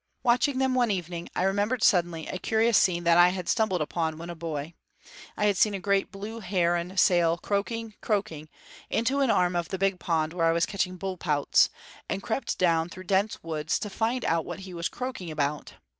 [0.23, 4.17] Watching them, one evening, I remembered suddenly a curious scene that I had stumbled upon
[4.17, 4.73] when a boy.
[5.37, 8.49] I had seen a great blue heron sail croaking, croaking,
[8.89, 11.69] into an arm of the big pond where I was catching bullpouts,
[12.09, 15.75] and crept down through dense woods to find out what he was croaking about.